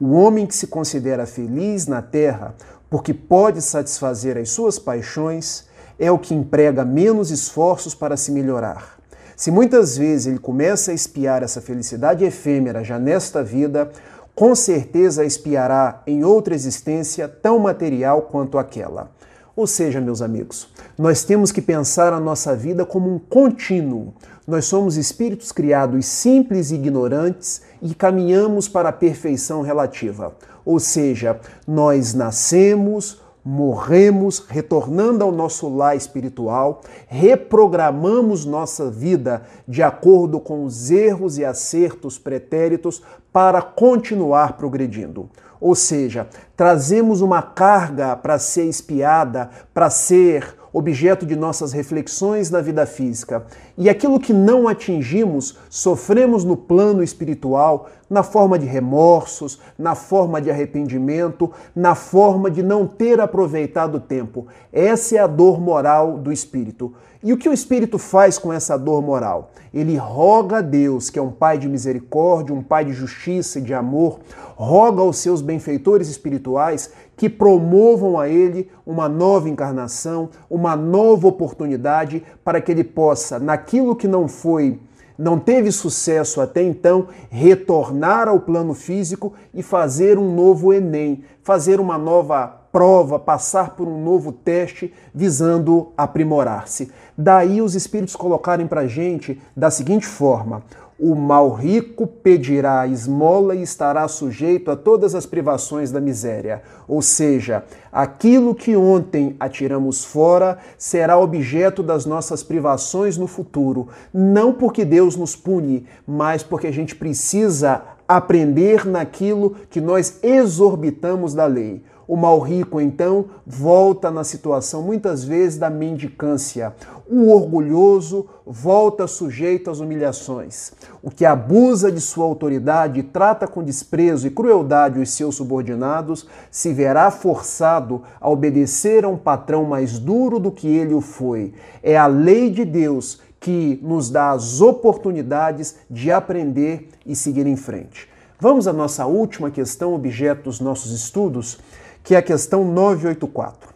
O 0.00 0.12
homem 0.12 0.46
que 0.46 0.54
se 0.54 0.66
considera 0.66 1.26
feliz 1.26 1.86
na 1.86 2.00
terra, 2.00 2.54
porque 2.88 3.12
pode 3.12 3.60
satisfazer 3.60 4.38
as 4.38 4.50
suas 4.50 4.78
paixões, 4.78 5.66
é 5.98 6.10
o 6.10 6.18
que 6.18 6.34
emprega 6.34 6.84
menos 6.84 7.30
esforços 7.30 7.94
para 7.94 8.16
se 8.16 8.30
melhorar. 8.30 8.96
Se 9.36 9.50
muitas 9.50 9.98
vezes 9.98 10.26
ele 10.26 10.38
começa 10.38 10.90
a 10.90 10.94
espiar 10.94 11.42
essa 11.42 11.60
felicidade 11.60 12.24
efêmera 12.24 12.82
já 12.82 12.98
nesta 12.98 13.44
vida, 13.44 13.90
com 14.34 14.54
certeza 14.54 15.26
espiará 15.26 16.02
em 16.06 16.24
outra 16.24 16.54
existência 16.54 17.28
tão 17.28 17.58
material 17.58 18.22
quanto 18.22 18.56
aquela. 18.56 19.10
Ou 19.54 19.66
seja, 19.66 20.00
meus 20.00 20.22
amigos, 20.22 20.68
nós 20.96 21.22
temos 21.22 21.52
que 21.52 21.60
pensar 21.60 22.14
a 22.14 22.20
nossa 22.20 22.56
vida 22.56 22.86
como 22.86 23.14
um 23.14 23.18
contínuo. 23.18 24.14
Nós 24.46 24.64
somos 24.64 24.96
espíritos 24.96 25.52
criados 25.52 26.06
simples 26.06 26.70
e 26.70 26.76
ignorantes 26.76 27.60
e 27.82 27.94
caminhamos 27.94 28.68
para 28.68 28.88
a 28.88 28.92
perfeição 28.92 29.60
relativa. 29.60 30.34
Ou 30.64 30.80
seja, 30.80 31.38
nós 31.66 32.14
nascemos, 32.14 33.20
morremos, 33.46 34.44
retornando 34.48 35.22
ao 35.22 35.30
nosso 35.30 35.68
lar 35.68 35.96
espiritual, 35.96 36.80
reprogramamos 37.06 38.44
nossa 38.44 38.90
vida 38.90 39.42
de 39.68 39.84
acordo 39.84 40.40
com 40.40 40.64
os 40.64 40.90
erros 40.90 41.38
e 41.38 41.44
acertos 41.44 42.18
pretéritos 42.18 43.00
para 43.32 43.62
continuar 43.62 44.54
progredindo. 44.56 45.30
Ou 45.60 45.76
seja, 45.76 46.26
trazemos 46.56 47.20
uma 47.20 47.40
carga 47.40 48.16
para 48.16 48.36
ser 48.36 48.64
espiada, 48.64 49.48
para 49.72 49.90
ser 49.90 50.56
objeto 50.76 51.24
de 51.24 51.34
nossas 51.34 51.72
reflexões 51.72 52.50
na 52.50 52.60
vida 52.60 52.84
física. 52.84 53.46
E 53.78 53.88
aquilo 53.88 54.20
que 54.20 54.34
não 54.34 54.68
atingimos, 54.68 55.56
sofremos 55.70 56.44
no 56.44 56.54
plano 56.54 57.02
espiritual, 57.02 57.88
na 58.10 58.22
forma 58.22 58.58
de 58.58 58.66
remorsos, 58.66 59.58
na 59.78 59.94
forma 59.94 60.38
de 60.38 60.50
arrependimento, 60.50 61.50
na 61.74 61.94
forma 61.94 62.50
de 62.50 62.62
não 62.62 62.86
ter 62.86 63.20
aproveitado 63.20 63.94
o 63.94 64.00
tempo. 64.00 64.48
Essa 64.70 65.16
é 65.16 65.18
a 65.18 65.26
dor 65.26 65.58
moral 65.58 66.18
do 66.18 66.30
espírito. 66.30 66.92
E 67.22 67.32
o 67.32 67.38
que 67.38 67.48
o 67.48 67.52
espírito 67.52 67.98
faz 67.98 68.38
com 68.38 68.52
essa 68.52 68.76
dor 68.76 69.02
moral? 69.02 69.50
Ele 69.72 69.96
roga 69.96 70.58
a 70.58 70.60
Deus, 70.60 71.08
que 71.08 71.18
é 71.18 71.22
um 71.22 71.32
pai 71.32 71.58
de 71.58 71.68
misericórdia, 71.68 72.54
um 72.54 72.62
pai 72.62 72.84
de 72.84 72.92
justiça 72.92 73.58
e 73.58 73.62
de 73.62 73.74
amor, 73.74 74.20
roga 74.54 75.00
aos 75.00 75.16
seus 75.16 75.40
benfeitores 75.40 76.08
espirituais 76.08 76.90
que 77.16 77.28
promovam 77.28 78.18
a 78.18 78.28
ele 78.28 78.70
uma 78.84 79.08
nova 79.08 79.48
encarnação, 79.48 80.28
uma 80.50 80.76
nova 80.76 81.26
oportunidade 81.26 82.22
para 82.44 82.60
que 82.60 82.70
ele 82.70 82.84
possa, 82.84 83.38
naquilo 83.38 83.96
que 83.96 84.06
não 84.06 84.28
foi 84.28 84.78
não 85.18 85.38
teve 85.38 85.72
sucesso 85.72 86.40
até 86.40 86.62
então, 86.62 87.08
retornar 87.30 88.28
ao 88.28 88.40
plano 88.40 88.74
físico 88.74 89.32
e 89.54 89.62
fazer 89.62 90.18
um 90.18 90.34
novo 90.34 90.72
Enem, 90.72 91.24
fazer 91.42 91.80
uma 91.80 91.96
nova 91.96 92.46
prova, 92.70 93.18
passar 93.18 93.70
por 93.70 93.88
um 93.88 94.02
novo 94.02 94.30
teste 94.30 94.92
visando 95.14 95.92
aprimorar-se. 95.96 96.92
Daí 97.16 97.62
os 97.62 97.74
espíritos 97.74 98.14
colocarem 98.14 98.66
para 98.66 98.86
gente 98.86 99.40
da 99.56 99.70
seguinte 99.70 100.06
forma: 100.06 100.62
o 100.98 101.14
mal 101.14 101.52
rico 101.52 102.06
pedirá 102.06 102.86
esmola 102.86 103.54
e 103.54 103.62
estará 103.62 104.08
sujeito 104.08 104.70
a 104.70 104.76
todas 104.76 105.14
as 105.14 105.26
privações 105.26 105.92
da 105.92 106.00
miséria. 106.00 106.62
Ou 106.88 107.02
seja, 107.02 107.64
aquilo 107.92 108.54
que 108.54 108.74
ontem 108.74 109.36
atiramos 109.38 110.04
fora 110.04 110.58
será 110.78 111.18
objeto 111.18 111.82
das 111.82 112.06
nossas 112.06 112.42
privações 112.42 113.18
no 113.18 113.26
futuro. 113.26 113.88
Não 114.12 114.54
porque 114.54 114.84
Deus 114.84 115.16
nos 115.16 115.36
pune, 115.36 115.86
mas 116.06 116.42
porque 116.42 116.66
a 116.66 116.72
gente 116.72 116.96
precisa 116.96 117.82
aprender 118.08 118.86
naquilo 118.86 119.56
que 119.68 119.80
nós 119.80 120.18
exorbitamos 120.22 121.34
da 121.34 121.44
lei. 121.44 121.82
O 122.08 122.16
mal 122.16 122.38
rico, 122.38 122.80
então, 122.80 123.26
volta 123.44 124.12
na 124.12 124.22
situação 124.22 124.80
muitas 124.80 125.24
vezes 125.24 125.58
da 125.58 125.68
mendicância. 125.68 126.72
O 127.08 127.30
orgulhoso 127.30 128.26
volta 128.44 129.06
sujeito 129.06 129.70
às 129.70 129.78
humilhações. 129.78 130.72
O 131.00 131.08
que 131.08 131.24
abusa 131.24 131.92
de 131.92 132.00
sua 132.00 132.24
autoridade 132.24 132.98
e 132.98 133.02
trata 133.04 133.46
com 133.46 133.62
desprezo 133.62 134.26
e 134.26 134.30
crueldade 134.30 134.98
os 134.98 135.10
seus 135.10 135.36
subordinados 135.36 136.26
se 136.50 136.72
verá 136.72 137.12
forçado 137.12 138.02
a 138.20 138.28
obedecer 138.28 139.04
a 139.04 139.08
um 139.08 139.16
patrão 139.16 139.64
mais 139.64 140.00
duro 140.00 140.40
do 140.40 140.50
que 140.50 140.66
ele 140.66 140.94
o 140.94 141.00
foi. 141.00 141.54
É 141.80 141.96
a 141.96 142.08
lei 142.08 142.50
de 142.50 142.64
Deus 142.64 143.20
que 143.38 143.78
nos 143.84 144.10
dá 144.10 144.32
as 144.32 144.60
oportunidades 144.60 145.76
de 145.88 146.10
aprender 146.10 146.88
e 147.06 147.14
seguir 147.14 147.46
em 147.46 147.56
frente. 147.56 148.08
Vamos 148.40 148.66
à 148.66 148.72
nossa 148.72 149.06
última 149.06 149.48
questão, 149.48 149.94
objeto 149.94 150.44
dos 150.44 150.58
nossos 150.58 150.90
estudos 150.90 151.58
que 152.02 152.14
é 152.14 152.18
a 152.18 152.22
questão 152.22 152.64
984. 152.64 153.75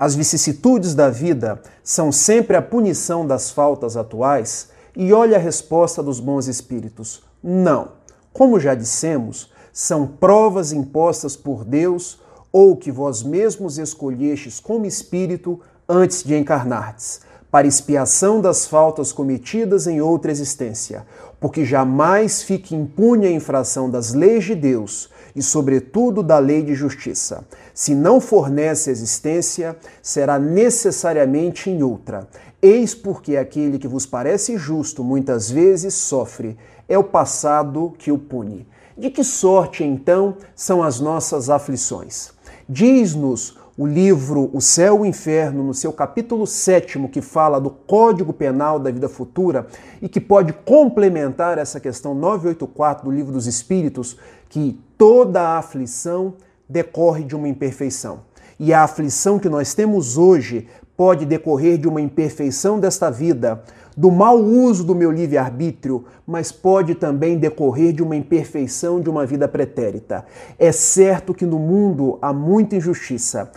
As 0.00 0.14
vicissitudes 0.14 0.94
da 0.94 1.10
vida 1.10 1.60
são 1.84 2.10
sempre 2.10 2.56
a 2.56 2.62
punição 2.62 3.26
das 3.26 3.50
faltas 3.50 3.98
atuais? 3.98 4.70
E 4.96 5.12
olha 5.12 5.36
a 5.36 5.38
resposta 5.38 6.02
dos 6.02 6.18
bons 6.18 6.48
espíritos: 6.48 7.22
não. 7.42 7.88
Como 8.32 8.58
já 8.58 8.74
dissemos, 8.74 9.52
são 9.74 10.06
provas 10.06 10.72
impostas 10.72 11.36
por 11.36 11.64
Deus 11.66 12.18
ou 12.50 12.78
que 12.78 12.90
vós 12.90 13.22
mesmos 13.22 13.76
escolhestes 13.76 14.58
como 14.58 14.86
espírito 14.86 15.60
antes 15.86 16.22
de 16.22 16.34
encarnardes, 16.34 17.20
para 17.50 17.66
expiação 17.66 18.40
das 18.40 18.66
faltas 18.66 19.12
cometidas 19.12 19.86
em 19.86 20.00
outra 20.00 20.30
existência, 20.30 21.06
porque 21.38 21.62
jamais 21.62 22.42
fique 22.42 22.74
impune 22.74 23.26
a 23.26 23.30
infração 23.30 23.90
das 23.90 24.14
leis 24.14 24.44
de 24.44 24.54
Deus 24.54 25.10
e, 25.34 25.42
sobretudo, 25.42 26.22
da 26.22 26.38
lei 26.38 26.62
de 26.62 26.74
justiça. 26.74 27.44
Se 27.74 27.94
não 27.94 28.20
fornece 28.20 28.90
existência, 28.90 29.76
será 30.02 30.38
necessariamente 30.38 31.70
em 31.70 31.82
outra. 31.82 32.28
Eis 32.62 32.94
porque 32.94 33.36
aquele 33.36 33.78
que 33.78 33.88
vos 33.88 34.04
parece 34.04 34.58
justo 34.58 35.02
muitas 35.02 35.50
vezes 35.50 35.94
sofre. 35.94 36.58
É 36.88 36.98
o 36.98 37.04
passado 37.04 37.94
que 37.96 38.12
o 38.12 38.18
pune. 38.18 38.66
De 38.98 39.08
que 39.08 39.24
sorte, 39.24 39.82
então, 39.82 40.36
são 40.54 40.82
as 40.82 41.00
nossas 41.00 41.48
aflições? 41.48 42.32
Diz-nos 42.68 43.58
o 43.78 43.86
livro 43.86 44.50
O 44.52 44.60
Céu 44.60 44.98
e 44.98 45.00
o 45.00 45.06
Inferno, 45.06 45.64
no 45.64 45.72
seu 45.72 45.90
capítulo 45.90 46.46
7, 46.46 46.98
que 47.08 47.22
fala 47.22 47.58
do 47.58 47.70
Código 47.70 48.30
Penal 48.30 48.78
da 48.78 48.90
Vida 48.90 49.08
Futura 49.08 49.66
e 50.02 50.08
que 50.08 50.20
pode 50.20 50.52
complementar 50.52 51.56
essa 51.56 51.80
questão 51.80 52.14
984 52.14 53.06
do 53.06 53.10
Livro 53.10 53.32
dos 53.32 53.46
Espíritos, 53.46 54.18
que 54.50 54.78
toda 54.98 55.56
aflição 55.56 56.34
decorre 56.68 57.24
de 57.24 57.34
uma 57.34 57.48
imperfeição. 57.48 58.20
E 58.58 58.74
a 58.74 58.82
aflição 58.82 59.38
que 59.38 59.48
nós 59.48 59.72
temos 59.72 60.18
hoje 60.18 60.68
pode 60.94 61.24
decorrer 61.24 61.78
de 61.78 61.88
uma 61.88 61.98
imperfeição 61.98 62.78
desta 62.78 63.10
vida, 63.10 63.62
do 63.96 64.10
mau 64.10 64.38
uso 64.38 64.84
do 64.84 64.94
meu 64.94 65.10
livre-arbítrio, 65.10 66.04
mas 66.26 66.52
pode 66.52 66.94
também 66.94 67.38
decorrer 67.38 67.92
de 67.94 68.02
uma 68.02 68.14
imperfeição 68.14 69.00
de 69.00 69.08
uma 69.08 69.24
vida 69.24 69.48
pretérita. 69.48 70.26
É 70.58 70.70
certo 70.72 71.32
que 71.32 71.46
no 71.46 71.58
mundo 71.58 72.18
há 72.20 72.32
muita 72.32 72.76
injustiça, 72.76 73.50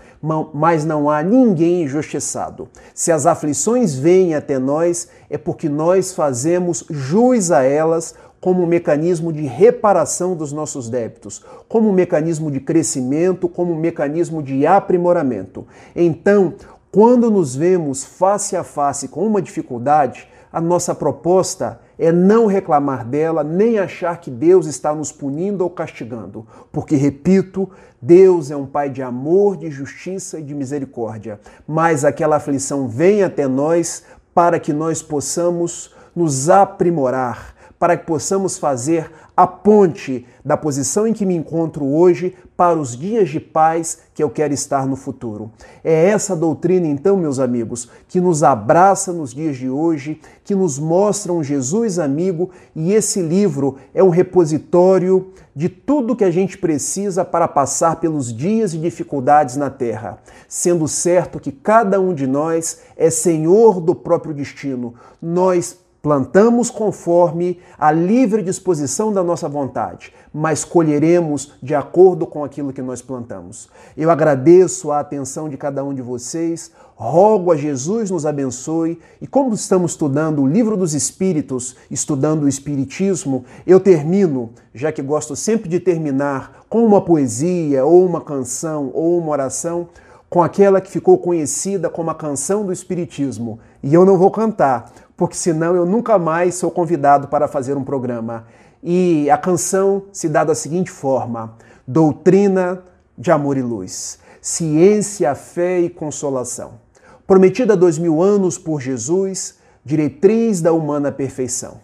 mas 0.54 0.86
não 0.86 1.10
há 1.10 1.22
ninguém 1.22 1.84
injustiçado. 1.84 2.70
Se 2.96 3.12
as 3.12 3.26
aflições 3.26 3.94
vêm 3.94 4.36
até 4.36 4.58
nós, 4.58 5.10
é 5.30 5.38
porque 5.38 5.68
nós 5.68 6.14
fazemos 6.14 6.86
jus 6.90 7.52
a 7.52 7.64
elas 7.64 8.16
como 8.44 8.68
mecanismo 8.68 9.32
de 9.32 9.44
reparação 9.44 10.36
dos 10.36 10.52
nossos 10.52 10.90
débitos, 10.90 11.42
como 11.70 11.94
mecanismo 11.94 12.52
de 12.52 12.60
crescimento, 12.60 13.48
como 13.48 13.74
mecanismo 13.74 14.44
de 14.44 14.68
aprimoramento. 14.68 15.66
Então, 15.96 16.56
quando 16.92 17.32
nos 17.32 17.56
vemos 17.56 18.04
face 18.04 18.58
a 18.58 18.62
face 18.66 19.08
com 19.08 19.26
uma 19.26 19.42
dificuldade, 19.42 20.28
a 20.52 20.60
nossa 20.60 20.94
proposta 20.94 21.80
é 21.98 22.12
não 22.12 22.46
reclamar 22.46 23.06
dela, 23.06 23.46
nem 23.46 23.80
achar 23.80 24.20
que 24.20 24.30
Deus 24.30 24.66
está 24.66 24.94
nos 24.94 25.10
punindo 25.10 25.64
ou 25.64 25.70
castigando, 25.70 26.46
porque, 26.70 26.98
repito, 26.98 27.70
Deus 28.02 28.52
é 28.52 28.58
um 28.58 28.66
Pai 28.66 28.90
de 28.90 29.02
amor, 29.02 29.56
de 29.56 29.72
justiça 29.72 30.38
e 30.38 30.44
de 30.44 30.54
misericórdia, 30.54 31.40
mas 31.66 32.04
aquela 32.04 32.36
aflição 32.36 32.90
vem 32.90 33.24
até 33.24 33.48
nós 33.48 34.04
para 34.36 34.60
que 34.60 34.74
nós 34.74 35.02
possamos 35.02 35.96
nos 36.14 36.50
aprimorar, 36.50 37.53
para 37.84 37.98
que 37.98 38.06
possamos 38.06 38.58
fazer 38.58 39.12
a 39.36 39.46
ponte 39.46 40.26
da 40.46 40.56
posição 40.56 41.06
em 41.06 41.12
que 41.12 41.26
me 41.26 41.36
encontro 41.36 41.86
hoje 41.86 42.34
para 42.56 42.80
os 42.80 42.96
dias 42.96 43.28
de 43.28 43.42
paz 43.42 43.98
que 44.14 44.24
eu 44.24 44.30
quero 44.30 44.54
estar 44.54 44.88
no 44.88 44.96
futuro. 44.96 45.52
É 45.84 46.08
essa 46.08 46.34
doutrina, 46.34 46.88
então, 46.88 47.18
meus 47.18 47.40
amigos, 47.40 47.90
que 48.08 48.22
nos 48.22 48.42
abraça 48.42 49.12
nos 49.12 49.34
dias 49.34 49.58
de 49.58 49.70
hoje, 49.70 50.22
que 50.46 50.56
nos 50.56 50.80
mostra 50.80 51.34
um 51.34 51.44
Jesus 51.44 52.00
amigo, 52.00 52.52
e 52.74 52.94
esse 52.94 53.22
livro 53.22 53.76
é 53.94 54.02
um 54.02 54.08
repositório 54.08 55.34
de 55.54 55.68
tudo 55.68 56.16
que 56.16 56.24
a 56.24 56.32
gente 56.32 56.58
precisa 56.58 57.26
para 57.26 57.50
passar 57.50 57.98
pelos 57.98 58.34
dias 58.34 58.74
e 58.74 58.78
dificuldades 58.78 59.58
na 59.58 59.70
terra, 59.70 60.20
sendo 60.48 60.88
certo 60.88 61.38
que 61.38 61.52
cada 61.52 62.00
um 62.00 62.14
de 62.14 62.28
nós 62.28 62.80
é 62.96 63.10
senhor 63.10 63.82
do 63.82 63.94
próprio 63.94 64.34
destino. 64.34 64.94
Nós 65.22 65.83
Plantamos 66.04 66.70
conforme 66.70 67.62
a 67.80 67.90
livre 67.90 68.44
disposição 68.44 69.14
da 69.14 69.24
nossa 69.24 69.48
vontade, 69.48 70.14
mas 70.34 70.66
colheremos 70.66 71.54
de 71.64 71.74
acordo 71.74 72.28
com 72.28 72.44
aquilo 72.44 72.74
que 72.74 72.82
nós 72.82 73.02
plantamos. 73.02 73.70
Eu 73.96 74.12
agradeço 74.12 74.92
a 74.92 75.00
atenção 75.00 75.48
de 75.48 75.56
cada 75.56 75.82
um 75.82 75.94
de 75.94 76.02
vocês, 76.02 76.72
rogo 76.94 77.54
a 77.54 77.56
Jesus 77.56 78.12
nos 78.12 78.26
abençoe 78.26 79.00
e, 79.22 79.26
como 79.26 79.54
estamos 79.54 79.92
estudando 79.92 80.42
o 80.42 80.46
livro 80.46 80.76
dos 80.76 80.94
Espíritos, 80.94 81.78
estudando 81.90 82.44
o 82.44 82.50
Espiritismo, 82.50 83.46
eu 83.66 83.80
termino, 83.80 84.50
já 84.76 84.92
que 84.92 85.02
gosto 85.02 85.38
sempre 85.38 85.70
de 85.70 85.80
terminar 85.80 86.66
com 86.68 86.86
uma 86.86 87.00
poesia, 87.00 87.86
ou 87.86 88.06
uma 88.06 88.20
canção, 88.20 88.92
ou 88.94 89.18
uma 89.20 89.32
oração 89.32 89.88
com 90.30 90.44
aquela 90.44 90.82
que 90.82 90.92
ficou 90.92 91.18
conhecida 91.18 91.90
como 91.90 92.10
a 92.10 92.16
canção 92.16 92.66
do 92.66 92.74
Espiritismo. 92.74 93.60
E 93.82 93.94
eu 93.94 94.04
não 94.04 94.18
vou 94.18 94.32
cantar, 94.32 94.92
porque 95.16 95.36
senão 95.36 95.76
eu 95.76 95.86
nunca 95.86 96.18
mais 96.18 96.56
sou 96.56 96.72
convidado 96.72 97.28
para 97.28 97.48
fazer 97.48 97.76
um 97.78 97.84
programa. 97.84 98.46
E 98.82 99.30
a 99.30 99.38
canção 99.38 100.04
se 100.12 100.28
dá 100.28 100.44
da 100.44 100.56
seguinte 100.56 100.92
forma: 100.92 101.56
Doutrina 101.88 102.84
de 103.18 103.32
amor 103.32 103.58
e 103.58 103.62
luz, 103.62 104.20
ciência, 104.42 105.34
fé 105.36 105.80
e 105.80 105.90
consolação. 105.90 106.82
Prometida 107.26 107.74
há 107.74 107.76
dois 107.76 107.98
mil 107.98 108.22
anos 108.22 108.58
por 108.58 108.82
Jesus, 108.82 109.60
diretriz 109.86 110.62
da 110.62 110.74
humana 110.74 111.12
perfeição. 111.12 111.80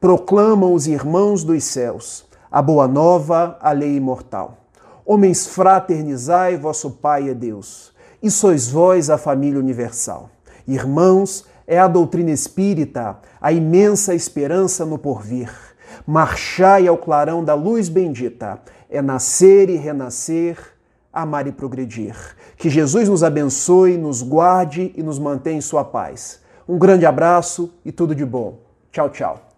Proclamam 0.00 0.72
os 0.72 0.86
irmãos 0.86 1.44
dos 1.44 1.62
céus 1.64 2.28
a 2.50 2.60
boa 2.60 2.88
nova, 2.88 3.56
a 3.60 3.70
lei 3.70 3.94
imortal. 3.96 4.58
Homens, 5.06 5.46
fraternizai, 5.46 6.56
vosso 6.56 6.90
Pai 6.90 7.30
é 7.30 7.34
Deus, 7.34 7.92
e 8.22 8.30
sois 8.30 8.68
vós 8.68 9.08
a 9.08 9.16
família 9.16 9.58
universal. 9.58 10.28
Irmãos, 10.66 11.46
é 11.66 11.78
a 11.78 11.88
doutrina 11.88 12.30
espírita, 12.30 13.18
a 13.40 13.52
imensa 13.52 14.14
esperança 14.14 14.84
no 14.84 14.98
porvir. 14.98 15.50
Marchai 16.06 16.86
ao 16.86 16.96
clarão 16.96 17.44
da 17.44 17.54
luz 17.54 17.88
bendita, 17.88 18.60
é 18.88 19.00
nascer 19.02 19.68
e 19.68 19.76
renascer, 19.76 20.56
amar 21.12 21.46
e 21.46 21.52
progredir. 21.52 22.16
Que 22.56 22.68
Jesus 22.70 23.08
nos 23.08 23.22
abençoe, 23.22 23.96
nos 23.96 24.22
guarde 24.22 24.92
e 24.96 25.02
nos 25.02 25.18
mantenha 25.18 25.58
em 25.58 25.60
sua 25.60 25.84
paz. 25.84 26.40
Um 26.68 26.78
grande 26.78 27.06
abraço 27.06 27.72
e 27.84 27.90
tudo 27.90 28.14
de 28.14 28.24
bom. 28.24 28.60
Tchau, 28.92 29.10
tchau. 29.10 29.49